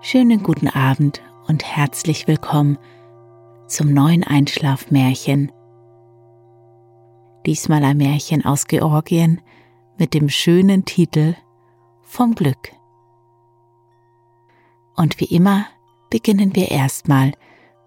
Schönen 0.00 0.44
guten 0.44 0.68
Abend 0.68 1.20
und 1.48 1.64
herzlich 1.64 2.28
willkommen 2.28 2.78
zum 3.66 3.92
neuen 3.92 4.22
Einschlafmärchen. 4.22 5.50
Diesmal 7.44 7.82
ein 7.82 7.96
Märchen 7.96 8.44
aus 8.44 8.68
Georgien 8.68 9.40
mit 9.98 10.14
dem 10.14 10.28
schönen 10.28 10.84
Titel 10.84 11.34
Vom 12.02 12.36
Glück. 12.36 12.70
Und 14.94 15.18
wie 15.18 15.34
immer 15.34 15.66
beginnen 16.10 16.54
wir 16.54 16.70
erstmal 16.70 17.32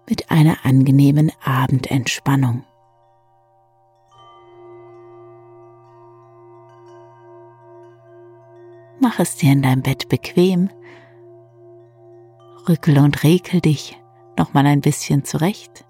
mit 0.06 0.30
einer 0.30 0.66
angenehmen 0.66 1.32
Abendentspannung. 1.42 2.62
Mach 9.00 9.18
es 9.18 9.36
dir 9.36 9.52
in 9.52 9.62
deinem 9.62 9.80
Bett 9.80 10.10
bequem 10.10 10.68
rückel 12.68 12.98
und 12.98 13.22
rekel 13.22 13.60
dich 13.60 13.98
noch 14.38 14.54
mal 14.54 14.66
ein 14.66 14.80
bisschen 14.80 15.24
zurecht. 15.24 15.84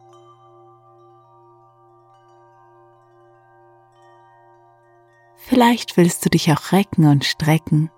Vielleicht 5.37 5.97
willst 5.97 6.25
du 6.25 6.31
dich 6.31 6.51
auch 6.53 6.73
recken 6.73 7.07
und 7.07 7.25
strecken 7.25 7.91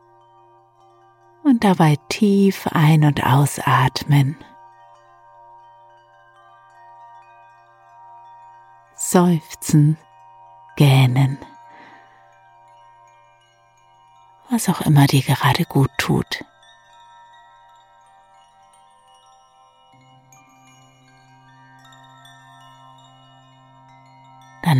und 1.45 1.62
dabei 1.62 1.97
tief 2.08 2.67
ein- 2.72 3.05
und 3.05 3.25
ausatmen. 3.25 4.36
Seufzen, 8.97 9.98
gähnen, 10.77 11.39
was 14.50 14.69
auch 14.69 14.80
immer 14.80 15.06
dir 15.06 15.22
gerade 15.22 15.64
gut 15.64 15.91
tut. 15.98 16.45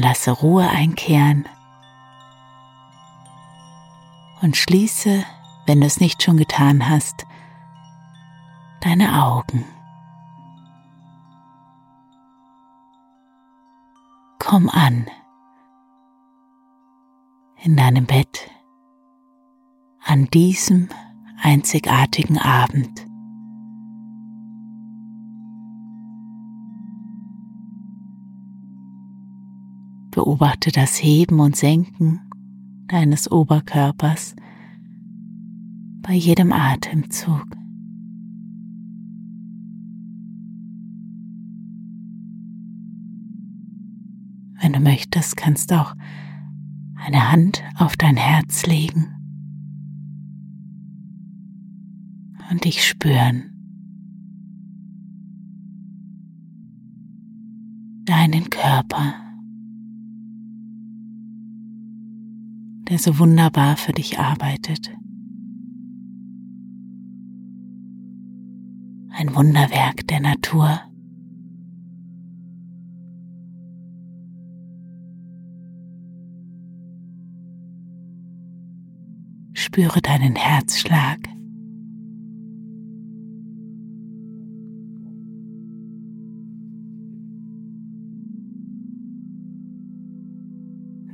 Lasse 0.05 0.33
Ruhe 0.33 0.69
einkehren 0.69 1.49
und 4.43 4.55
schließe, 4.55 5.25
wenn 5.65 5.81
du 5.81 5.87
es 5.87 5.99
nicht 5.99 6.23
schon 6.23 6.37
getan 6.37 6.91
hast, 6.91 7.27
deine 8.83 9.25
Augen. 9.25 9.65
Komm 14.39 14.69
an 14.69 15.07
in 17.63 17.75
deinem 17.75 18.05
Bett 18.05 18.51
an 20.05 20.27
diesem 20.27 20.91
einzigartigen 21.43 22.37
Abend. 22.37 23.04
Beobachte 30.15 30.71
das 30.71 31.03
Heben 31.03 31.41
und 31.41 31.57
Senken 31.57 32.21
deines 32.87 33.29
Oberkörpers 33.33 34.37
bei 36.03 36.15
jedem 36.15 36.53
Atemzug. 36.53 37.45
Wenn 44.61 44.73
du 44.73 44.79
möchtest, 44.79 45.37
kannst 45.37 45.73
du 45.73 45.81
auch 45.81 45.95
eine 46.95 47.33
Hand 47.33 47.65
auf 47.75 47.97
dein 47.97 48.17
Herz 48.17 48.67
legen 48.67 49.09
und 52.53 52.65
dich 52.65 52.87
spüren. 52.87 53.51
Deinen 58.05 58.49
Körper. 58.49 59.24
Der 62.95 63.01
so 63.01 63.19
wunderbar 63.19 63.77
für 63.77 63.91
dich 63.91 64.21
arbeitet. 64.21 64.89
Ein 69.11 69.35
Wunderwerk 69.35 70.07
der 70.07 70.21
Natur. 70.21 70.81
Spüre 79.55 80.01
deinen 80.01 80.37
Herzschlag. 80.37 81.19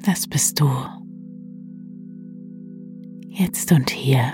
Das 0.04 0.26
bist 0.26 0.60
du 0.60 0.99
jetzt 3.40 3.72
und 3.72 3.88
hier. 3.88 4.32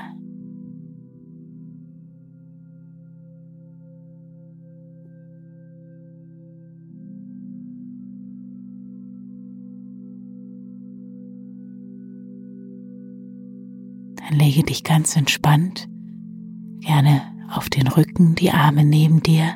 Dann 14.16 14.38
lege 14.38 14.64
dich 14.64 14.82
ganz 14.82 15.16
entspannt, 15.16 15.88
gerne 16.80 17.22
auf 17.48 17.70
den 17.70 17.86
Rücken, 17.86 18.34
die 18.34 18.50
Arme 18.50 18.84
neben 18.84 19.22
dir. 19.22 19.54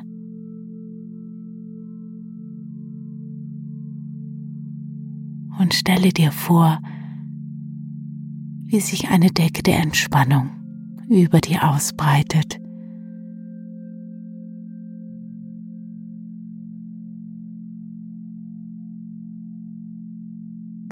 Und 5.58 5.74
stelle 5.74 6.10
dir 6.10 6.30
vor, 6.30 6.80
wie 8.70 8.78
sich 8.80 9.08
eine 9.08 9.30
Decke 9.32 9.64
der 9.64 9.80
Entspannung 9.80 10.50
über 11.08 11.40
dir 11.40 11.68
ausbreitet. 11.68 12.60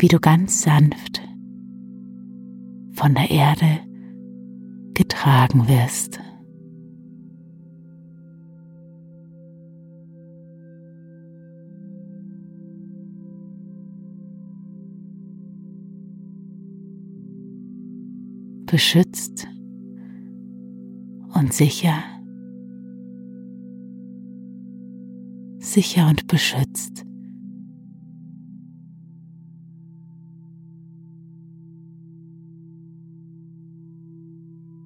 Wie 0.01 0.09
du 0.09 0.19
ganz 0.19 0.63
sanft 0.63 1.23
von 2.95 3.15
der 3.15 3.31
Erde 3.31 3.81
getragen 4.95 5.69
wirst. 5.69 6.19
beschützt 18.69 19.49
und 21.35 21.53
sicher. 21.53 22.05
Sicher 25.59 26.09
und 26.09 26.27
beschützt. 26.29 27.05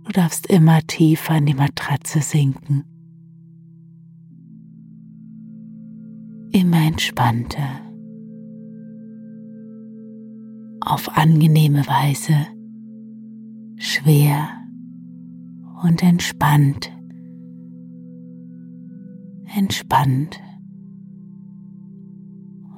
Du 0.05 0.13
darfst 0.13 0.47
immer 0.47 0.81
tiefer 0.87 1.37
in 1.39 1.47
die 1.47 1.55
Matratze 1.55 2.21
sinken. 2.21 2.85
Immer 6.53 6.87
entspannter. 6.87 7.81
Auf 10.81 11.17
angenehme 11.17 11.87
Weise. 11.87 12.47
Schwer 13.85 14.49
und 15.83 16.05
entspannt. 16.05 16.93
Entspannt 19.57 20.41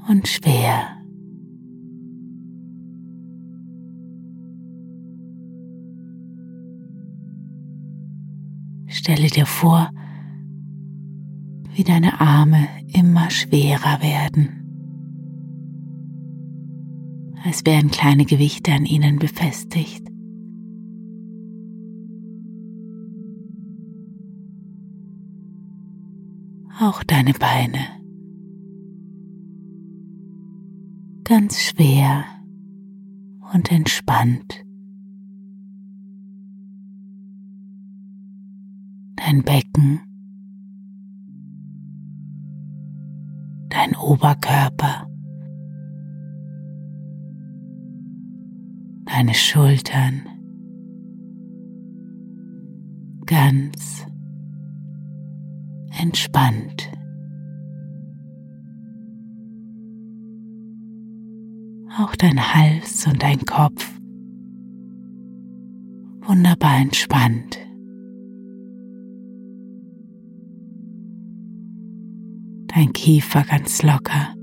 und 0.09 0.27
schwer. 0.27 0.97
Stelle 8.87 9.29
dir 9.29 9.45
vor, 9.45 9.91
wie 11.75 11.85
deine 11.85 12.19
Arme 12.19 12.67
immer 12.95 13.29
schwerer 13.29 14.00
werden, 14.00 14.49
als 17.45 17.67
wären 17.67 17.91
kleine 17.91 18.25
Gewichte 18.25 18.73
an 18.73 18.87
ihnen 18.87 19.19
befestigt. 19.19 20.13
Auch 26.81 27.03
deine 27.05 27.32
Beine. 27.32 27.79
Ganz 31.25 31.61
schwer 31.61 32.25
und 33.53 33.71
entspannt. 33.71 34.65
dein 39.25 39.43
Becken, 39.43 40.00
dein 43.71 43.97
Oberkörper, 43.97 45.09
deine 49.06 49.32
Schultern, 49.32 50.29
ganz 53.25 54.06
entspannt. 56.05 56.91
Auch 61.99 62.15
dein 62.17 62.39
Hals 62.55 63.06
und 63.06 63.23
dein 63.23 63.41
Kopf 63.45 63.91
wunderbar 66.27 66.79
entspannt. 66.79 67.59
dein 72.75 72.93
Kiefer 72.93 73.45
ganz 73.45 73.83
locker, 73.83 74.35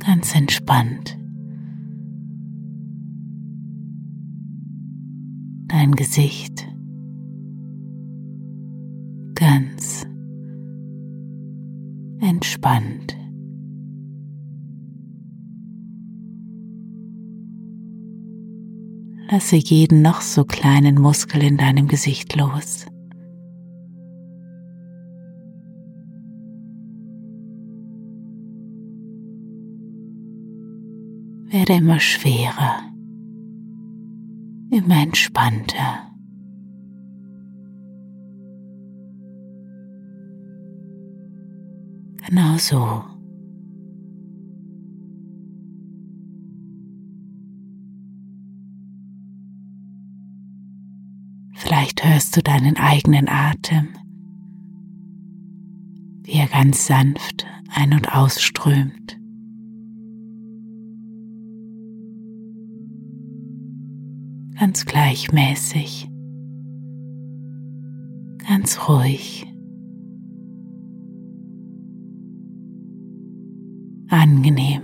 ganz 0.00 0.34
entspannt. 0.34 1.16
Dein 5.68 5.92
Gesicht 5.92 6.69
ganz 9.34 10.06
entspannt. 12.20 13.16
Lasse 19.30 19.56
jeden 19.56 20.02
noch 20.02 20.20
so 20.20 20.44
kleinen 20.44 21.00
Muskel 21.00 21.42
in 21.42 21.56
deinem 21.56 21.86
Gesicht 21.86 22.34
los. 22.36 22.86
werde 31.50 31.74
immer 31.74 31.98
schwerer, 31.98 32.80
immer 34.70 35.02
entspannter. 35.02 36.09
Genau 42.30 42.56
so. 42.58 43.02
Vielleicht 51.56 52.04
hörst 52.04 52.36
du 52.36 52.40
deinen 52.40 52.76
eigenen 52.76 53.28
Atem, 53.28 53.88
wie 56.22 56.34
er 56.34 56.46
ganz 56.46 56.86
sanft 56.86 57.46
ein- 57.74 57.94
und 57.94 58.14
ausströmt. 58.14 59.20
ganz 64.60 64.84
gleichmäßig, 64.84 66.10
ganz 68.46 68.86
ruhig, 68.86 69.49
angenehm, 74.30 74.82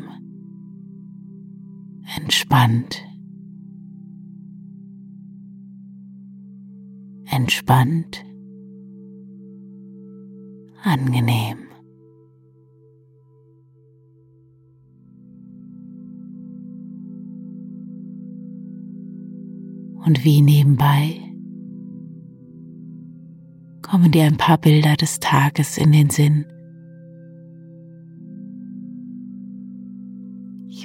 entspannt, 2.16 3.00
entspannt, 7.30 8.24
angenehm. 10.82 11.58
Und 20.04 20.24
wie 20.24 20.42
nebenbei 20.42 21.20
kommen 23.82 24.10
dir 24.10 24.24
ein 24.24 24.36
paar 24.36 24.58
Bilder 24.58 24.96
des 24.96 25.20
Tages 25.20 25.78
in 25.78 25.92
den 25.92 26.10
Sinn. 26.10 26.46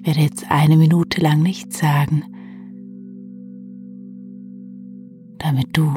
Ich 0.01 0.07
werde 0.07 0.21
jetzt 0.21 0.49
eine 0.49 0.77
Minute 0.77 1.21
lang 1.21 1.43
nichts 1.43 1.77
sagen, 1.77 2.23
damit 5.37 5.77
du 5.77 5.93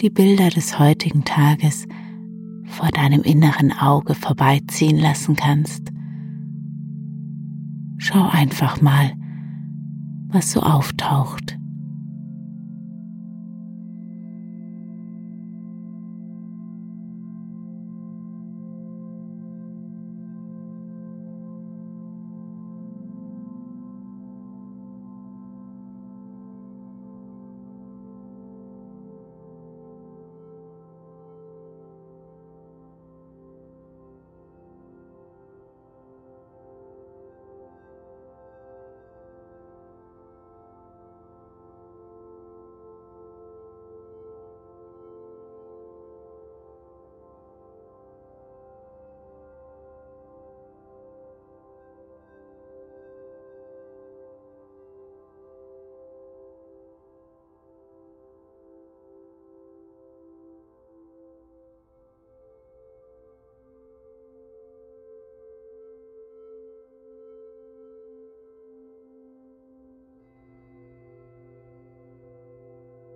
die 0.00 0.08
Bilder 0.08 0.48
des 0.48 0.78
heutigen 0.78 1.24
Tages 1.24 1.88
vor 2.66 2.90
deinem 2.90 3.22
inneren 3.22 3.72
Auge 3.72 4.14
vorbeiziehen 4.14 4.96
lassen 4.96 5.34
kannst. 5.34 5.90
Schau 7.96 8.28
einfach 8.28 8.80
mal, 8.80 9.10
was 10.28 10.52
so 10.52 10.60
auftaucht. 10.60 11.57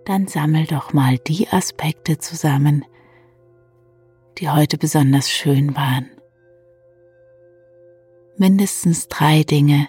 Dann 0.05 0.27
sammel 0.27 0.65
doch 0.65 0.93
mal 0.93 1.17
die 1.17 1.47
Aspekte 1.49 2.17
zusammen, 2.17 2.85
die 4.37 4.49
heute 4.49 4.77
besonders 4.77 5.29
schön 5.29 5.75
waren. 5.75 6.09
Mindestens 8.37 9.07
drei 9.07 9.43
Dinge, 9.43 9.87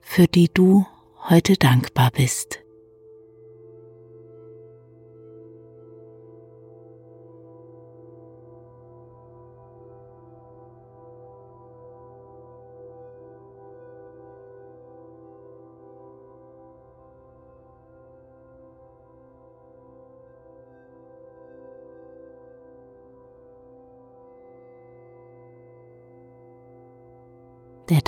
für 0.00 0.26
die 0.26 0.48
du 0.52 0.86
heute 1.28 1.54
dankbar 1.54 2.10
bist. 2.10 2.63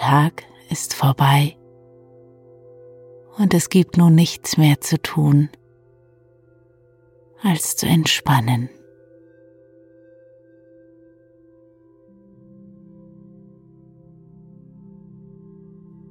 Tag 0.08 0.44
ist 0.70 0.94
vorbei 0.94 1.56
und 3.38 3.52
es 3.54 3.70
gibt 3.70 3.96
nun 3.96 4.14
nichts 4.14 4.56
mehr 4.56 4.80
zu 4.80 5.02
tun, 5.02 5.48
als 7.42 7.74
zu 7.74 7.86
entspannen. 7.86 8.70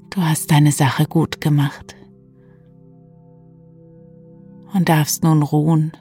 Du 0.09 0.21
hast 0.21 0.51
deine 0.51 0.73
Sache 0.73 1.05
gut 1.05 1.39
gemacht 1.39 1.95
und 4.73 4.89
darfst 4.89 5.23
nun 5.23 5.41
ruhen. 5.41 5.93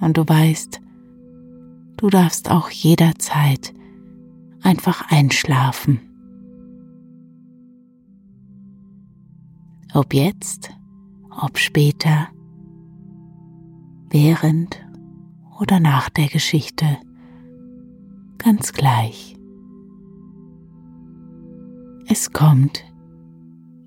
Und 0.00 0.16
du 0.16 0.28
weißt, 0.28 0.80
du 1.98 2.10
darfst 2.10 2.50
auch 2.50 2.68
jederzeit 2.70 3.74
einfach 4.62 5.10
einschlafen. 5.10 6.00
Ob 9.92 10.14
jetzt, 10.14 10.70
ob 11.30 11.58
später, 11.58 12.28
während 14.08 14.80
oder 15.60 15.80
nach 15.80 16.08
der 16.10 16.28
Geschichte, 16.28 16.98
ganz 18.38 18.72
gleich. 18.72 19.36
Es 22.06 22.32
kommt, 22.32 22.84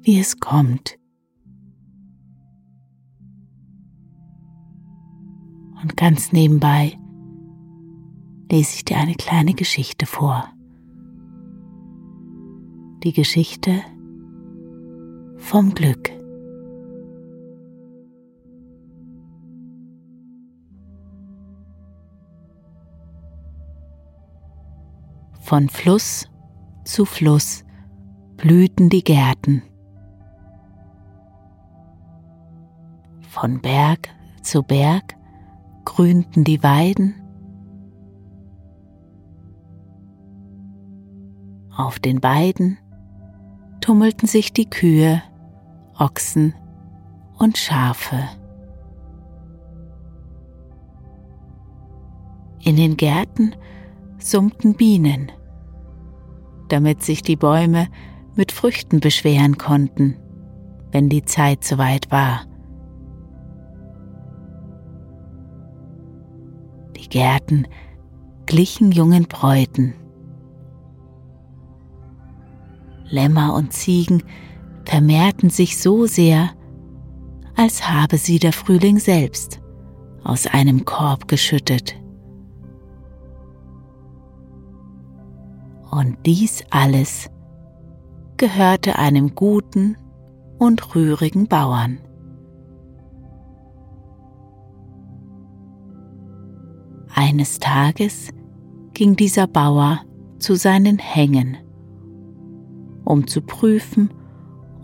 wie 0.01 0.19
es 0.19 0.39
kommt. 0.39 0.97
Und 5.81 5.97
ganz 5.97 6.31
nebenbei 6.31 6.97
lese 8.49 8.75
ich 8.75 8.85
dir 8.85 8.97
eine 8.97 9.15
kleine 9.15 9.53
Geschichte 9.53 10.05
vor 10.05 10.52
die 13.03 13.11
Geschichte 13.11 13.81
vom 15.35 15.73
Glück. 15.73 16.09
Von 25.41 25.67
Fluss 25.67 26.29
zu 26.85 27.03
Fluss 27.03 27.65
blühten 28.37 28.89
die 28.89 29.03
Gärten. 29.03 29.63
Von 33.27 33.59
Berg 33.61 34.07
zu 34.41 34.63
Berg 34.63 35.15
grünten 35.83 36.45
die 36.45 36.63
Weiden 36.63 37.15
auf 41.75 41.99
den 41.99 42.23
Weiden 42.23 42.77
tummelten 43.83 44.29
sich 44.29 44.53
die 44.53 44.69
Kühe, 44.69 45.21
Ochsen 45.99 46.55
und 47.37 47.57
Schafe. 47.57 48.15
In 52.61 52.77
den 52.77 52.95
Gärten 52.95 53.57
summten 54.19 54.75
Bienen, 54.75 55.33
damit 56.69 57.03
sich 57.03 57.23
die 57.23 57.35
Bäume 57.35 57.89
mit 58.35 58.53
Früchten 58.53 59.01
beschweren 59.01 59.57
konnten, 59.57 60.15
wenn 60.93 61.09
die 61.09 61.25
Zeit 61.25 61.65
soweit 61.65 62.09
war. 62.09 62.45
Die 66.95 67.09
Gärten 67.09 67.67
glichen 68.45 68.93
jungen 68.93 69.25
Bräuten. 69.25 69.93
Lämmer 73.13 73.53
und 73.53 73.71
Ziegen 73.73 74.23
vermehrten 74.85 75.51
sich 75.51 75.77
so 75.77 76.07
sehr, 76.07 76.49
als 77.55 77.87
habe 77.87 78.17
sie 78.17 78.39
der 78.39 78.53
Frühling 78.53 78.97
selbst 78.97 79.61
aus 80.23 80.47
einem 80.47 80.83
Korb 80.83 81.27
geschüttet. 81.27 81.95
Und 85.91 86.17
dies 86.25 86.63
alles 86.71 87.29
gehörte 88.37 88.97
einem 88.97 89.35
guten 89.35 89.95
und 90.57 90.95
rührigen 90.95 91.47
Bauern. 91.47 91.99
Eines 97.13 97.59
Tages 97.59 98.29
ging 98.95 99.15
dieser 99.15 99.45
Bauer 99.45 100.01
zu 100.39 100.55
seinen 100.55 100.97
Hängen 100.97 101.57
um 103.03 103.27
zu 103.27 103.41
prüfen, 103.41 104.09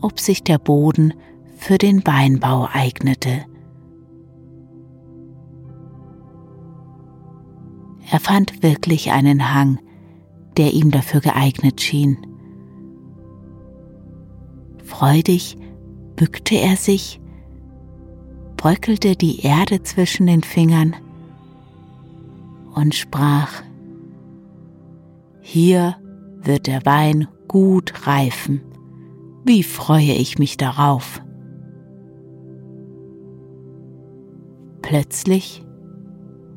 ob 0.02 0.20
sich 0.20 0.44
der 0.44 0.58
Boden 0.58 1.14
für 1.58 1.78
den 1.78 2.06
Weinbau 2.06 2.68
eignete. 2.72 3.46
Er 8.12 8.20
fand 8.20 8.64
wirklich 8.64 9.12
einen 9.12 9.54
Hang, 9.54 9.80
der 10.58 10.74
ihm 10.74 10.90
dafür 10.90 11.22
geeignet 11.22 11.82
schien. 11.82 12.18
Freudig 14.84 15.58
bückte 16.16 16.56
er 16.56 16.76
sich, 16.76 17.22
bröckelte 18.58 19.16
die 19.16 19.42
Erde 19.42 19.84
zwischen 19.84 20.28
den 20.28 20.42
Fingern 20.44 20.96
und 22.74 22.96
sprach, 22.96 23.62
Hier 25.42 25.96
wird 26.42 26.68
der 26.68 26.86
Wein 26.86 27.28
gut 27.50 28.08
reifen. 28.08 28.62
Wie 29.44 29.64
freue 29.64 30.14
ich 30.14 30.40
mich 30.40 30.56
darauf. 30.56 31.22
Plötzlich 34.82 35.66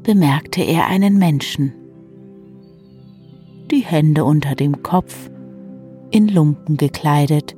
bemerkte 0.05 0.63
er 0.63 0.87
einen 0.87 1.19
Menschen. 1.19 1.75
Die 3.71 3.81
Hände 3.81 4.25
unter 4.25 4.55
dem 4.55 4.83
Kopf, 4.83 5.31
in 6.11 6.29
Lumpen 6.29 6.77
gekleidet, 6.77 7.57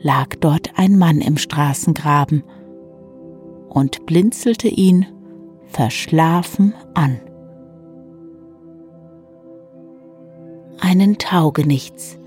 lag 0.00 0.34
dort 0.40 0.72
ein 0.76 0.98
Mann 0.98 1.20
im 1.20 1.36
Straßengraben 1.36 2.42
und 3.68 4.06
blinzelte 4.06 4.68
ihn 4.68 5.06
verschlafen 5.66 6.74
an. 6.94 7.20
Einen 10.80 11.18
Taugenichts 11.18 12.18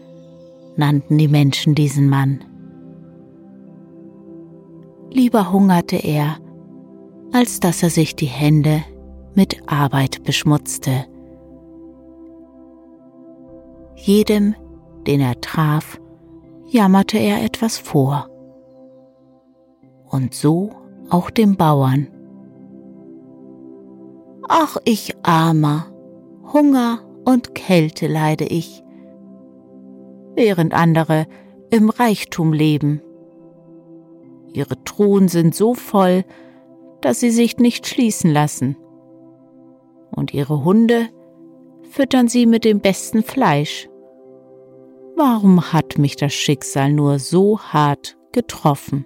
nannten 0.78 1.18
die 1.18 1.28
Menschen 1.28 1.76
diesen 1.76 2.10
Mann. 2.10 2.44
Lieber 5.10 5.52
hungerte 5.52 5.98
er, 5.98 6.38
als 7.34 7.60
dass 7.60 7.84
er 7.84 7.90
sich 7.90 8.16
die 8.16 8.26
Hände 8.26 8.84
mit 9.34 9.62
Arbeit 9.68 10.24
beschmutzte. 10.24 11.06
Jedem, 13.96 14.56
den 15.06 15.22
er 15.22 15.40
traf, 15.42 16.00
jammerte 16.68 17.18
er 17.18 17.44
etwas 17.44 17.78
vor. 17.78 18.30
Und 20.10 20.34
so 20.34 20.72
auch 21.10 21.30
dem 21.30 21.56
Bauern. 21.56 22.08
Ach, 24.48 24.78
ich 24.86 25.16
armer, 25.24 25.88
Hunger 26.54 27.00
und 27.26 27.56
Kälte 27.56 28.08
leide 28.08 28.46
ich 28.46 28.84
während 30.38 30.74
andere 30.74 31.26
im 31.72 31.90
Reichtum 31.90 32.54
leben. 32.54 33.02
Ihre 34.54 34.82
Truhen 34.84 35.28
sind 35.28 35.54
so 35.56 35.74
voll, 35.74 36.24
dass 37.02 37.20
sie 37.20 37.32
sich 37.32 37.58
nicht 37.58 37.88
schließen 37.88 38.32
lassen. 38.32 38.78
Und 40.16 40.34
ihre 40.34 40.64
Hunde 40.64 41.10
füttern 41.90 42.28
sie 42.28 42.46
mit 42.46 42.64
dem 42.66 42.80
besten 42.80 43.24
Fleisch. 43.24 43.90
Warum 45.16 45.74
hat 45.74 45.98
mich 45.98 46.16
das 46.16 46.34
Schicksal 46.34 46.94
nur 46.94 47.18
so 47.20 47.60
hart 47.60 48.18
getroffen? 48.32 49.06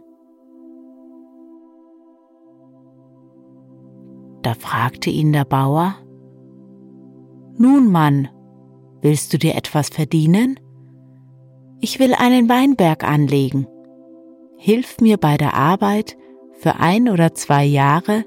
Da 4.42 4.54
fragte 4.54 5.10
ihn 5.10 5.32
der 5.32 5.46
Bauer, 5.46 5.96
Nun, 7.58 7.90
Mann, 7.90 8.28
willst 9.02 9.34
du 9.34 9.38
dir 9.38 9.56
etwas 9.56 9.90
verdienen? 9.90 10.60
Ich 11.84 11.98
will 12.00 12.14
einen 12.14 12.48
Weinberg 12.48 13.04
anlegen. 13.04 13.68
Hilf 14.56 15.02
mir 15.02 15.18
bei 15.18 15.36
der 15.38 15.56
Arbeit 15.56 16.16
für 16.54 16.76
ein 16.76 17.10
oder 17.10 17.34
zwei 17.34 17.66
Jahre 17.66 18.24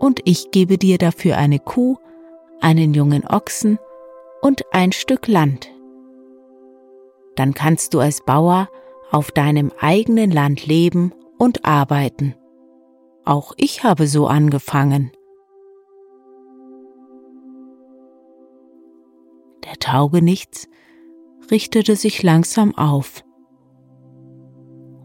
und 0.00 0.20
ich 0.24 0.50
gebe 0.50 0.76
dir 0.76 0.98
dafür 0.98 1.36
eine 1.38 1.60
Kuh, 1.60 1.98
einen 2.60 2.94
jungen 2.94 3.24
Ochsen 3.24 3.78
und 4.42 4.64
ein 4.72 4.90
Stück 4.90 5.28
Land. 5.28 5.70
Dann 7.36 7.54
kannst 7.54 7.94
du 7.94 8.00
als 8.00 8.24
Bauer 8.24 8.68
auf 9.12 9.30
deinem 9.30 9.70
eigenen 9.78 10.32
Land 10.32 10.66
leben 10.66 11.14
und 11.38 11.64
arbeiten. 11.64 12.34
Auch 13.24 13.52
ich 13.56 13.84
habe 13.84 14.08
so 14.08 14.26
angefangen. 14.26 15.12
Der 19.64 19.74
Taugenichts 19.78 20.68
richtete 21.50 21.96
sich 21.96 22.22
langsam 22.22 22.74
auf 22.76 23.24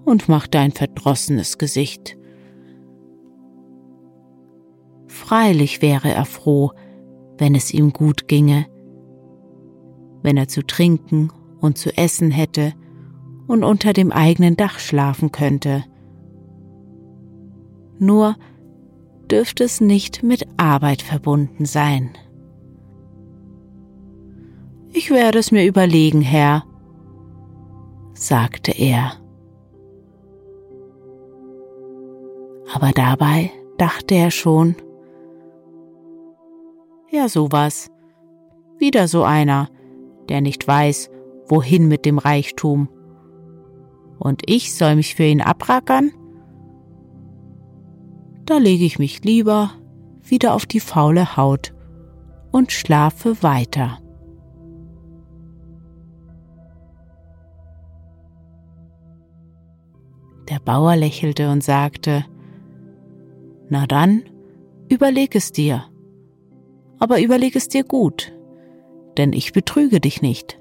und 0.06 0.28
machte 0.30 0.60
ein 0.60 0.72
verdrossenes 0.72 1.58
Gesicht. 1.58 2.18
Freilich 5.08 5.82
wäre 5.82 6.12
er 6.12 6.26
froh, 6.26 6.72
wenn 7.38 7.56
es 7.56 7.74
ihm 7.74 7.94
gut 7.94 8.28
ginge, 8.28 8.66
wenn 10.22 10.38
er 10.38 10.48
zu 10.48 10.66
trinken 10.66 11.32
und 11.60 11.78
zu 11.78 11.96
essen 11.98 12.32
hätte 12.32 12.74
und 13.48 13.64
unter 13.64 13.94
dem 13.94 14.12
eigenen 14.12 14.56
Dach 14.56 14.80
schlafen 14.80 15.32
könnte. 15.32 15.84
Nur 18.00 18.36
dürfte 19.32 19.64
es 19.64 19.82
nicht 19.82 20.24
mit 20.24 20.46
Arbeit 20.58 21.02
verbunden 21.02 21.66
sein. 21.66 22.12
Ich 24.96 25.10
werde 25.10 25.40
es 25.40 25.52
mir 25.52 25.66
überlegen, 25.66 26.22
Herr, 26.22 26.64
sagte 28.14 28.72
er. 28.72 29.14
Aber 32.72 32.92
dabei 32.92 33.50
dachte 33.80 34.14
er 34.14 34.30
schon, 34.30 34.76
ja 37.12 37.28
sowas, 37.28 37.90
wieder 38.78 39.08
so 39.08 39.24
einer, 39.24 39.70
der 40.30 40.42
nicht 40.42 40.68
weiß, 40.68 41.10
wohin 41.48 41.88
mit 41.88 42.06
dem 42.06 42.20
Reichtum. 42.20 42.88
Und 44.20 44.44
ich 44.46 44.76
soll 44.76 44.96
mich 44.96 45.16
für 45.16 45.24
ihn 45.24 45.42
abrackern? 45.42 46.12
Da 48.46 48.60
lege 48.60 48.86
ich 48.86 49.00
mich 49.00 49.24
lieber 49.24 49.72
wieder 50.22 50.54
auf 50.54 50.68
die 50.68 50.80
faule 50.80 51.36
Haut 51.36 51.74
und 52.52 52.72
schlafe 52.72 53.42
weiter. 53.42 54.03
Der 60.50 60.60
Bauer 60.60 60.96
lächelte 60.96 61.50
und 61.50 61.64
sagte, 61.64 62.26
Na 63.70 63.88
dann, 63.88 64.24
überleg 64.90 65.36
es 65.36 65.52
dir, 65.52 65.86
aber 67.00 67.22
überleg 67.22 67.56
es 67.56 67.68
dir 67.68 67.84
gut, 67.84 68.34
denn 69.18 69.34
ich 69.34 69.54
betrüge 69.54 70.00
dich 70.00 70.22
nicht. 70.22 70.60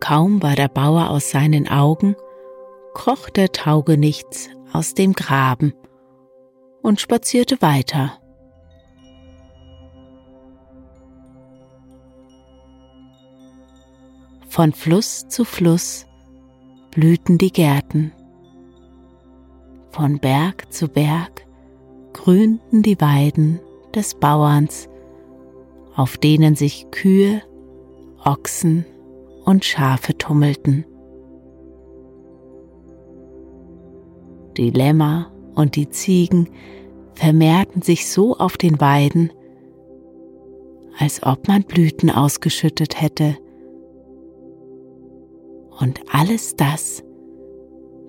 Kaum 0.00 0.42
war 0.42 0.54
der 0.54 0.68
Bauer 0.68 1.08
aus 1.08 1.30
seinen 1.30 1.66
Augen, 1.66 2.14
kroch 2.92 3.30
der 3.30 3.52
Taugenichts 3.52 4.50
aus 4.72 4.92
dem 4.92 5.14
Graben 5.14 5.72
und 6.82 7.00
spazierte 7.00 7.62
weiter. 7.62 8.18
Von 14.54 14.72
Fluss 14.72 15.26
zu 15.26 15.44
Fluss 15.44 16.06
blühten 16.92 17.38
die 17.38 17.50
Gärten. 17.50 18.12
Von 19.90 20.20
Berg 20.20 20.72
zu 20.72 20.86
Berg 20.86 21.44
grünten 22.12 22.84
die 22.84 23.00
Weiden 23.00 23.58
des 23.96 24.14
Bauerns, 24.14 24.88
auf 25.96 26.18
denen 26.18 26.54
sich 26.54 26.86
Kühe, 26.92 27.42
Ochsen 28.24 28.86
und 29.44 29.64
Schafe 29.64 30.16
tummelten. 30.16 30.84
Die 34.56 34.70
Lämmer 34.70 35.32
und 35.56 35.74
die 35.74 35.90
Ziegen 35.90 36.48
vermehrten 37.14 37.82
sich 37.82 38.08
so 38.08 38.36
auf 38.36 38.56
den 38.56 38.80
Weiden, 38.80 39.32
als 40.96 41.24
ob 41.24 41.48
man 41.48 41.64
Blüten 41.64 42.08
ausgeschüttet 42.08 43.00
hätte 43.00 43.36
und 45.80 46.00
alles 46.12 46.56
das 46.56 47.02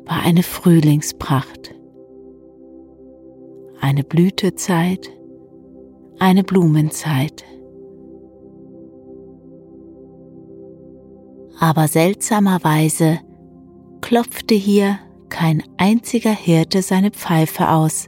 war 0.06 0.22
eine 0.22 0.44
Frühlingspracht, 0.44 1.74
eine 3.80 4.04
Blütezeit, 4.04 5.10
eine 6.20 6.44
Blumenzeit. 6.44 7.44
Aber 11.60 11.88
seltsamerweise 11.88 13.20
klopfte 14.02 14.54
hier 14.54 15.00
kein 15.30 15.64
einziger 15.78 16.32
Hirte 16.32 16.82
seine 16.82 17.12
Pfeife 17.12 17.70
aus, 17.70 18.08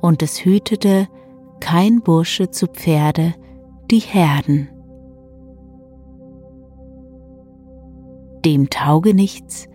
und 0.00 0.22
es 0.22 0.44
hütete 0.44 1.08
kein 1.58 2.00
Bursche 2.00 2.50
zu 2.50 2.66
Pferde 2.66 3.34
die 3.90 3.98
Herden. 3.98 4.68
Dem 8.46 8.70
Taugenichts 8.70 9.66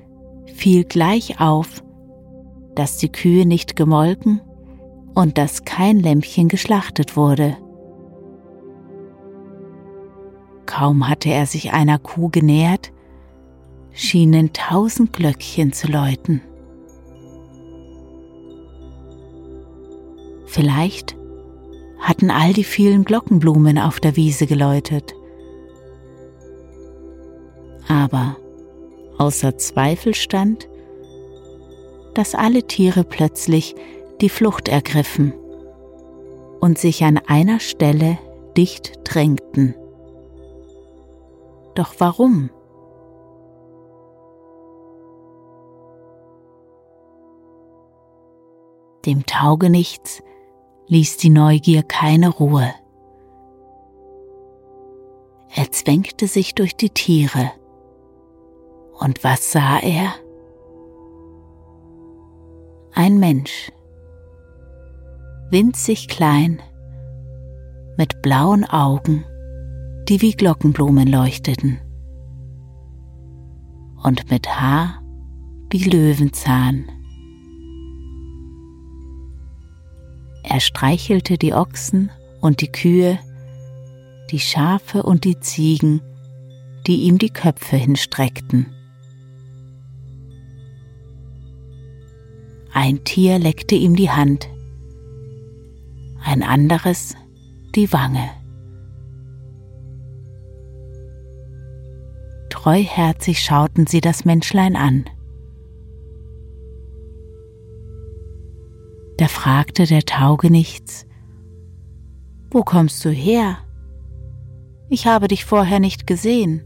fiel 0.45 0.85
gleich 0.85 1.41
auf, 1.41 1.83
dass 2.73 2.95
die 2.95 3.11
Kühe 3.11 3.45
nicht 3.45 3.75
gemolken 3.75 4.39
und 5.13 5.37
dass 5.37 5.65
kein 5.65 5.99
Lämpchen 5.99 6.47
geschlachtet 6.47 7.17
wurde. 7.17 7.57
Kaum 10.65 11.09
hatte 11.09 11.27
er 11.27 11.47
sich 11.47 11.73
einer 11.73 11.99
Kuh 11.99 12.29
genähert, 12.29 12.93
schienen 13.91 14.53
tausend 14.53 15.11
Glöckchen 15.11 15.73
zu 15.73 15.91
läuten. 15.91 16.41
Vielleicht 20.45 21.17
hatten 21.99 22.31
all 22.31 22.53
die 22.53 22.63
vielen 22.63 23.03
Glockenblumen 23.03 23.77
auf 23.77 23.99
der 23.99 24.15
Wiese 24.15 24.47
geläutet. 24.47 25.13
Aber 27.89 28.37
außer 29.21 29.55
Zweifel 29.59 30.15
stand, 30.15 30.67
dass 32.15 32.33
alle 32.33 32.63
Tiere 32.63 33.03
plötzlich 33.03 33.75
die 34.19 34.29
Flucht 34.29 34.67
ergriffen 34.67 35.31
und 36.59 36.79
sich 36.79 37.03
an 37.03 37.19
einer 37.27 37.59
Stelle 37.59 38.17
dicht 38.57 38.99
drängten. 39.03 39.75
Doch 41.75 41.93
warum? 41.99 42.49
Dem 49.05 49.27
Taugenichts 49.27 50.23
ließ 50.87 51.17
die 51.17 51.29
Neugier 51.29 51.83
keine 51.83 52.29
Ruhe. 52.29 52.73
Er 55.55 55.71
zwängte 55.71 56.25
sich 56.25 56.55
durch 56.55 56.75
die 56.75 56.89
Tiere 56.89 57.51
und 59.01 59.23
was 59.23 59.51
sah 59.51 59.79
er? 59.79 60.13
Ein 62.93 63.19
Mensch, 63.19 63.71
winzig 65.49 66.07
klein, 66.07 66.61
mit 67.97 68.21
blauen 68.21 68.63
Augen, 68.63 69.25
die 70.07 70.21
wie 70.21 70.33
Glockenblumen 70.33 71.07
leuchteten, 71.07 71.79
und 74.03 74.29
mit 74.29 74.47
Haar 74.47 75.01
wie 75.71 75.83
Löwenzahn. 75.83 76.85
Er 80.43 80.59
streichelte 80.59 81.37
die 81.37 81.53
Ochsen 81.53 82.11
und 82.39 82.61
die 82.61 82.71
Kühe, 82.71 83.17
die 84.29 84.39
Schafe 84.39 85.01
und 85.01 85.23
die 85.23 85.39
Ziegen, 85.39 86.01
die 86.85 87.03
ihm 87.03 87.17
die 87.17 87.29
Köpfe 87.29 87.77
hinstreckten. 87.77 88.75
Ein 92.73 93.03
Tier 93.03 93.37
leckte 93.37 93.75
ihm 93.75 93.95
die 93.95 94.09
Hand, 94.09 94.49
ein 96.23 96.43
anderes 96.43 97.15
die 97.75 97.91
Wange. 97.91 98.29
Treuherzig 102.49 103.41
schauten 103.41 103.87
sie 103.87 104.01
das 104.01 104.23
Menschlein 104.23 104.75
an. 104.75 105.05
Da 109.17 109.27
fragte 109.27 109.85
der 109.85 110.03
Taugenichts, 110.03 111.05
Wo 112.51 112.63
kommst 112.63 113.03
du 113.03 113.09
her? 113.09 113.57
Ich 114.89 115.07
habe 115.07 115.27
dich 115.27 115.45
vorher 115.45 115.79
nicht 115.79 116.07
gesehen. 116.07 116.63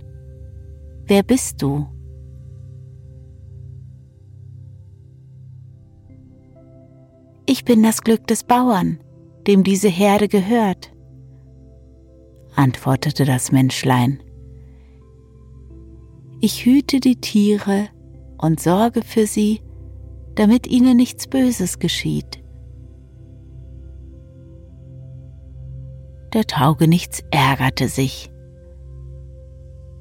Wer 1.06 1.24
bist 1.24 1.62
du? 1.62 1.88
Ich 7.48 7.64
bin 7.64 7.84
das 7.84 8.02
Glück 8.02 8.26
des 8.26 8.44
Bauern, 8.44 9.00
dem 9.46 9.64
diese 9.64 9.88
Herde 9.88 10.28
gehört, 10.28 10.92
antwortete 12.56 13.24
das 13.24 13.52
Menschlein. 13.52 14.24
Ich 16.42 16.66
hüte 16.66 17.00
die 17.00 17.18
Tiere 17.18 17.90
und 18.40 18.60
sorge 18.60 19.04
für 19.04 19.28
sie, 19.28 19.62
damit 20.34 20.66
ihnen 20.66 20.98
nichts 20.98 21.28
Böses 21.28 21.78
geschieht. 21.78 22.44
Der 26.34 26.46
Taugenichts 26.46 27.24
ärgerte 27.32 27.88
sich. 27.90 28.30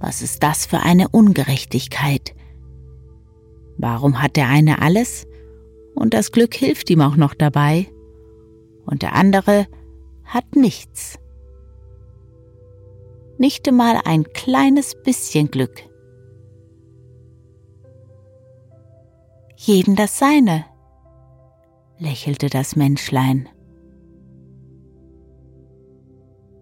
Was 0.01 0.23
ist 0.23 0.43
das 0.43 0.67
für 0.67 0.81
eine 0.81 1.09
Ungerechtigkeit? 1.09 2.35
Warum 3.77 4.23
hat 4.23 4.37
der 4.37 4.49
eine 4.49 4.81
alles 4.81 5.27
und 5.95 6.15
das 6.15 6.33
Glück 6.33 6.55
hilft 6.55 6.91
ihm 6.91 7.01
auch 7.01 7.17
noch 7.17 7.35
dabei 7.35 7.87
und 8.87 9.03
der 9.03 9.15
andere 9.15 9.67
hat 10.25 10.57
nichts? 10.57 11.19
Nicht 13.39 13.67
einmal 13.69 14.01
ein 14.05 14.25
kleines 14.33 14.95
bisschen 15.03 15.51
Glück. 15.51 15.83
Jedem 19.57 19.97
das 19.97 20.19
Seine, 20.19 20.67
lächelte 21.99 22.49
das 22.49 22.77
Menschlein. 22.77 23.49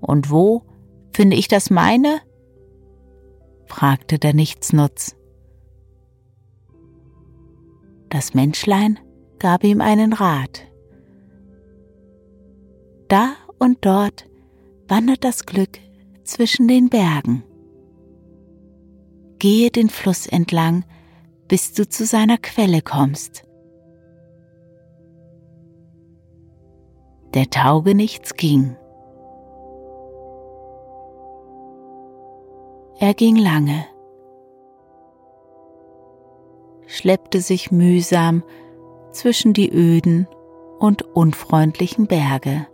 Und 0.01 0.31
wo 0.31 0.63
finde 1.13 1.37
ich 1.37 1.49
das 1.49 1.71
meine? 1.71 2.21
fragte 3.67 4.19
der 4.19 4.35
Nichtsnutz. 4.35 5.17
Das 8.09 8.35
Menschlein 8.35 8.99
gab 9.43 9.65
ihm 9.65 9.81
einen 9.81 10.13
Rat. 10.13 10.69
Da 13.09 13.33
und 13.59 13.85
dort 13.85 14.31
wandert 14.87 15.25
das 15.25 15.47
Glück 15.47 15.81
zwischen 16.23 16.69
den 16.69 16.89
Bergen. 16.89 17.43
Gehe 19.41 19.73
den 19.73 19.89
Fluss 19.89 20.29
entlang, 20.29 20.85
bis 21.49 21.73
du 21.73 21.89
zu 21.89 22.07
seiner 22.07 22.39
Quelle 22.39 22.83
kommst. 22.83 23.43
Der 27.35 27.51
Taugenichts 27.51 28.37
ging. 28.37 28.77
Er 33.01 33.15
ging 33.15 33.35
lange, 33.35 33.87
schleppte 36.87 37.41
sich 37.41 37.73
mühsam 37.73 38.45
zwischen 39.13 39.53
die 39.53 39.71
öden 39.71 40.27
und 40.79 41.03
unfreundlichen 41.03 42.07
Berge. 42.07 42.67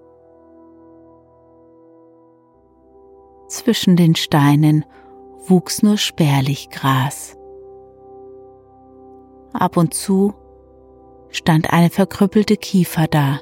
Zwischen 3.48 3.96
den 3.96 4.14
Steinen 4.14 4.84
wuchs 5.46 5.82
nur 5.82 5.96
spärlich 5.96 6.70
Gras. 6.70 7.36
Ab 9.52 9.76
und 9.76 9.94
zu 9.94 10.34
stand 11.30 11.72
eine 11.72 11.90
verkrüppelte 11.90 12.56
Kiefer 12.56 13.06
da. 13.06 13.40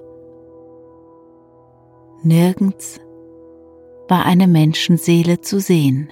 Nirgends 2.22 3.00
war 4.08 4.24
eine 4.24 4.46
Menschenseele 4.46 5.40
zu 5.40 5.60
sehen. 5.60 6.10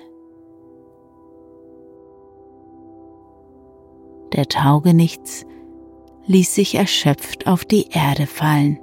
der 4.35 4.49
Taugenichts 4.49 5.47
ließ 6.27 6.55
sich 6.55 6.75
erschöpft 6.75 7.47
auf 7.47 7.65
die 7.65 7.89
Erde 7.91 8.27
fallen. 8.27 8.79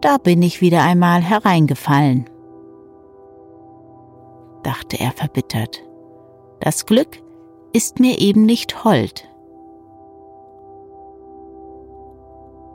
Da 0.00 0.18
bin 0.18 0.42
ich 0.42 0.60
wieder 0.60 0.82
einmal 0.82 1.22
hereingefallen, 1.22 2.30
dachte 4.62 5.00
er 5.00 5.10
verbittert. 5.12 5.82
Das 6.60 6.86
Glück 6.86 7.20
ist 7.72 7.98
mir 7.98 8.18
eben 8.20 8.46
nicht 8.46 8.84
hold. 8.84 9.28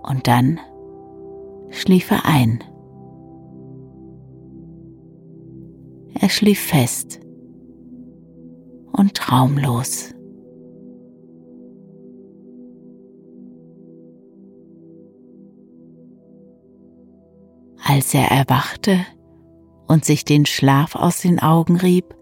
Und 0.04 0.28
dann 0.28 0.60
schlief 1.70 2.12
er 2.12 2.26
ein. 2.26 2.62
Er 6.20 6.30
schlief 6.30 6.60
fest 6.60 7.20
und 8.92 9.16
traumlos. 9.16 10.14
Als 17.94 18.12
er 18.16 18.32
erwachte 18.32 19.06
und 19.88 20.04
sich 20.04 20.26
den 20.26 20.48
Schlaf 20.48 20.96
aus 20.96 21.22
den 21.22 21.40
Augen 21.40 21.76
rieb, 21.76 22.16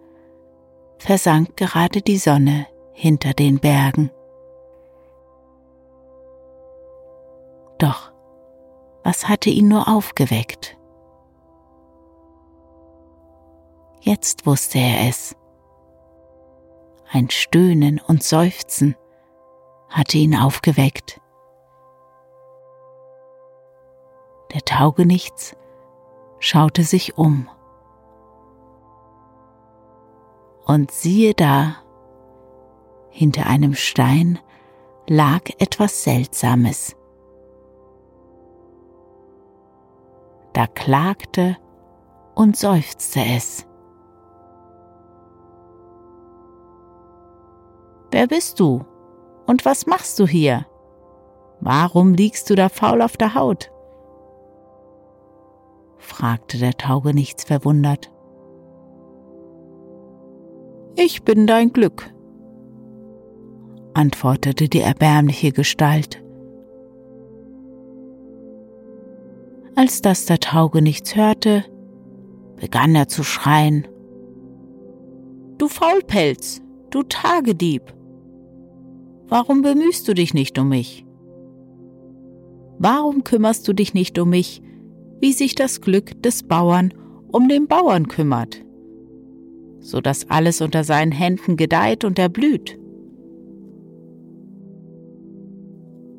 versank 0.98 1.56
gerade 1.56 2.02
die 2.02 2.18
Sonne 2.18 2.68
hinter 2.92 3.32
den 3.34 3.58
Bergen. 3.60 4.12
Doch 7.78 8.12
was 9.06 9.30
hatte 9.30 9.50
ihn 9.50 9.70
nur 9.70 9.88
aufgeweckt? 9.88 10.78
Jetzt 14.02 14.46
wusste 14.46 14.78
er 14.78 15.08
es. 15.08 15.38
Ein 17.10 17.30
Stöhnen 17.30 18.02
und 18.06 18.24
Seufzen 18.24 18.98
hatte 19.88 20.18
ihn 20.18 20.36
aufgeweckt. 20.36 21.22
Der 24.54 24.64
Taugenichts 24.64 25.56
schaute 26.42 26.84
sich 26.84 27.18
um. 27.18 27.48
Und 30.66 30.92
siehe 30.92 31.34
da, 31.34 31.76
hinter 33.10 33.46
einem 33.46 33.76
Stein 33.76 34.40
lag 35.08 35.42
etwas 35.60 36.04
Seltsames. 36.04 36.96
Da 40.54 40.68
klagte 40.68 41.58
und 42.36 42.58
seufzte 42.58 43.22
es. 43.36 43.66
Wer 48.12 48.28
bist 48.28 48.60
du? 48.60 48.84
Und 49.46 49.64
was 49.66 49.86
machst 49.86 50.20
du 50.20 50.28
hier? 50.28 50.66
Warum 51.60 52.14
liegst 52.14 52.50
du 52.50 52.56
da 52.56 52.70
faul 52.70 53.02
auf 53.02 53.16
der 53.16 53.36
Haut? 53.36 53.72
Fragte 56.02 56.58
der 56.58 56.74
Taugenichts 56.74 57.44
verwundert. 57.44 58.12
Ich 60.96 61.24
bin 61.24 61.48
dein 61.48 61.72
Glück, 61.72 62.14
antwortete 63.94 64.68
die 64.68 64.82
erbärmliche 64.82 65.52
Gestalt. 65.52 66.22
Als 69.76 70.02
das 70.02 70.26
der 70.26 70.40
Taugenichts 70.40 71.16
hörte, 71.16 71.64
begann 72.58 72.94
er 72.94 73.08
zu 73.08 73.24
schreien. 73.24 73.88
Du 75.58 75.68
Faulpelz, 75.68 76.62
du 76.90 77.04
Tagedieb, 77.04 77.94
Warum 79.32 79.62
bemühst 79.62 80.10
du 80.10 80.14
dich 80.14 80.34
nicht 80.34 80.60
um 80.60 80.68
mich? 80.68 81.06
Warum 82.80 83.24
kümmerst 83.24 83.66
du 83.66 83.72
dich 83.72 83.94
nicht 83.94 84.20
um 84.20 84.30
mich, 84.30 84.62
wie 85.22 85.34
sich 85.34 85.56
das 85.56 85.82
Glück 85.82 86.22
des 86.24 86.44
Bauern 86.44 86.94
um 87.32 87.48
den 87.48 87.68
Bauern 87.68 88.08
kümmert, 88.08 88.66
so 89.80 90.02
dass 90.02 90.30
alles 90.30 90.62
unter 90.62 90.84
seinen 90.84 91.12
Händen 91.12 91.56
gedeiht 91.56 92.04
und 92.04 92.20
erblüht? 92.20 92.78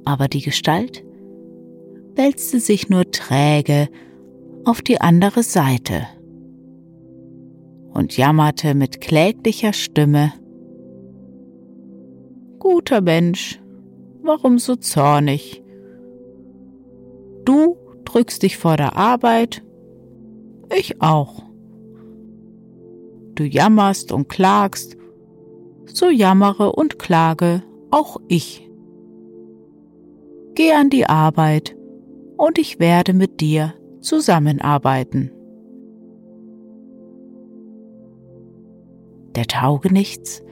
Aber 0.05 0.29
die 0.29 0.41
Gestalt 0.41 1.05
wälzte 2.15 2.61
sich 2.61 2.89
nur 2.89 3.11
träge 3.11 3.89
auf 4.65 4.83
die 4.83 5.01
andere 5.01 5.43
Seite 5.43 6.07
und 7.93 8.17
jammerte 8.17 8.75
mit 8.75 9.01
kläglicher 9.01 9.73
Stimme 9.73 10.33
Guter 12.59 13.01
Mensch, 13.01 13.61
warum 14.23 14.61
so 14.61 14.77
zornig? 14.77 15.65
Du 17.45 17.77
drückst 18.13 18.43
dich 18.43 18.59
vor 18.59 18.77
der 18.77 18.97
Arbeit. 18.97 19.63
Ich 20.77 21.01
auch. 21.01 21.43
Du 23.35 23.45
jammerst 23.45 24.13
und 24.13 24.29
klagst. 24.29 24.97
So 25.87 26.11
jammere 26.11 26.73
und 26.73 26.99
klage 26.99 27.63
auch 27.91 28.19
ich. 28.29 28.69
Geh 30.55 30.73
an 30.73 30.91
die 30.91 31.07
Arbeit 31.07 31.75
und 32.37 32.59
ich 32.59 32.79
werde 32.79 33.15
mit 33.15 33.41
dir 33.41 33.75
zusammenarbeiten. 34.01 35.31
Der 39.35 39.47
Taugenichts 39.47 40.43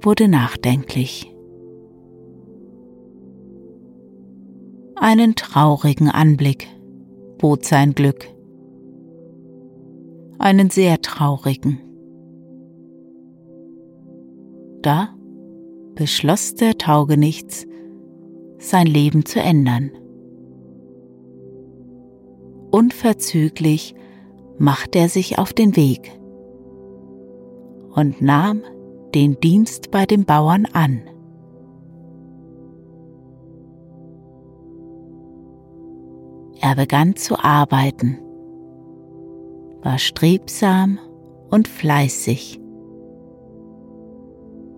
wurde 0.00 0.28
nachdenklich. 0.28 1.34
Einen 5.02 5.34
traurigen 5.34 6.10
Anblick 6.10 6.68
bot 7.38 7.64
sein 7.64 7.94
Glück. 7.94 8.28
Einen 10.38 10.68
sehr 10.68 11.00
traurigen. 11.00 11.80
Da 14.82 15.14
beschloss 15.94 16.54
der 16.54 16.76
Taugenichts, 16.76 17.66
sein 18.58 18.86
Leben 18.86 19.24
zu 19.24 19.40
ändern. 19.40 19.90
Unverzüglich 22.70 23.94
machte 24.58 24.98
er 24.98 25.08
sich 25.08 25.38
auf 25.38 25.54
den 25.54 25.76
Weg 25.76 26.12
und 27.94 28.20
nahm 28.20 28.60
den 29.14 29.40
Dienst 29.40 29.90
bei 29.90 30.04
den 30.04 30.26
Bauern 30.26 30.66
an. 30.74 31.00
Er 36.62 36.74
begann 36.74 37.16
zu 37.16 37.38
arbeiten, 37.38 38.18
war 39.82 39.98
strebsam 39.98 40.98
und 41.48 41.68
fleißig. 41.68 42.60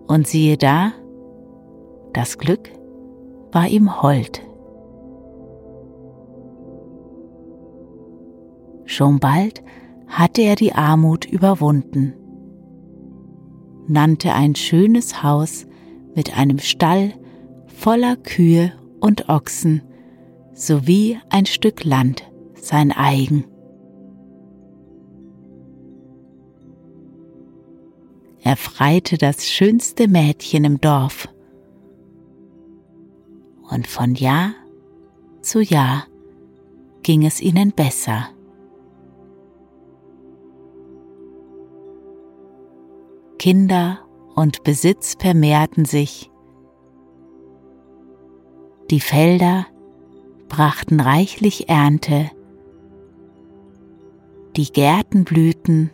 Und 0.07 0.25
siehe 0.25 0.57
da, 0.57 0.93
das 2.13 2.37
Glück 2.37 2.69
war 3.51 3.67
ihm 3.67 4.01
hold. 4.01 4.41
Schon 8.85 9.19
bald 9.19 9.61
hatte 10.07 10.41
er 10.41 10.55
die 10.55 10.73
Armut 10.73 11.25
überwunden, 11.25 12.13
nannte 13.87 14.33
ein 14.33 14.55
schönes 14.55 15.21
Haus 15.21 15.65
mit 16.15 16.37
einem 16.37 16.59
Stall 16.59 17.13
voller 17.65 18.15
Kühe 18.15 18.71
und 19.01 19.27
Ochsen 19.27 19.81
sowie 20.53 21.19
ein 21.29 21.45
Stück 21.45 21.83
Land 21.83 22.23
sein 22.55 22.91
eigen. 22.91 23.45
Er 28.41 28.57
freite 28.57 29.17
das 29.17 29.47
schönste 29.47 30.07
Mädchen 30.07 30.65
im 30.65 30.81
Dorf. 30.81 31.29
Und 33.69 33.87
von 33.87 34.15
Jahr 34.15 34.53
zu 35.41 35.61
Jahr 35.61 36.05
ging 37.03 37.25
es 37.25 37.41
ihnen 37.41 37.71
besser. 37.71 38.29
Kinder 43.39 43.99
und 44.35 44.63
Besitz 44.63 45.15
vermehrten 45.19 45.85
sich. 45.85 46.29
Die 48.89 48.99
Felder 48.99 49.65
brachten 50.53 50.99
reichlich 50.99 51.67
Ernte, 51.67 52.29
die 54.55 54.71
Gärten 54.71 55.23
blühten 55.23 55.89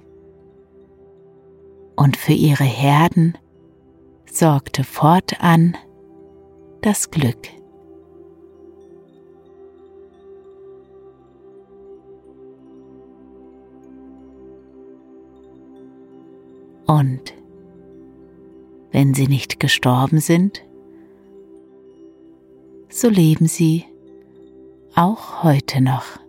und 1.95 2.17
für 2.17 2.33
ihre 2.33 2.65
Herden 2.65 3.37
sorgte 4.29 4.83
fortan 4.83 5.77
das 6.81 7.09
Glück. 7.09 7.47
Und 16.85 17.33
wenn 18.91 19.13
sie 19.13 19.27
nicht 19.29 19.61
gestorben 19.61 20.19
sind, 20.19 20.65
so 22.89 23.07
leben 23.07 23.47
sie 23.47 23.85
auch 24.99 25.43
heute 25.43 25.79
noch. 25.79 26.19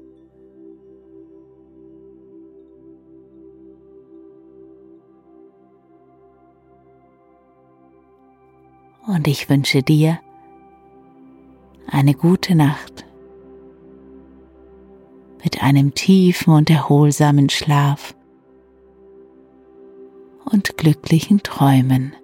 Und 9.09 9.27
ich 9.27 9.49
wünsche 9.51 9.83
dir 9.83 10.21
eine 11.89 12.15
gute 12.15 12.55
Nacht 12.55 13.05
mit 15.43 15.65
einem 15.65 15.95
tiefen 15.95 16.55
und 16.55 16.71
erholsamen 16.71 17.51
Schlaf 17.51 18.15
und 20.45 20.77
glücklichen 20.77 21.43
Träumen. 21.43 22.15